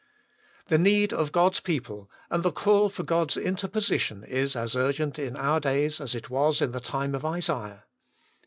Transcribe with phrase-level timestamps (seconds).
[0.69, 5.35] The need of God's people, and the call for God's interposition, is as urgent in
[5.37, 7.83] our days as it waa in the time of Isaiah.